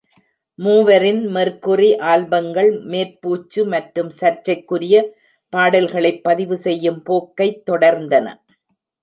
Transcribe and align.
மூவரின் 0.59 1.19
Mercury 1.35 1.89
ஆல்பங்கள் 2.11 2.71
மேற்பூச்சு 2.91 3.61
மற்றும் 3.73 4.09
சர்ச்சைக்குரிய 4.19 5.03
பாடல்களைப் 5.53 6.23
பதிவுசெய்யும் 6.27 7.01
போக்கைத் 7.03 7.63
தொடர்ந்தன. 7.69 8.27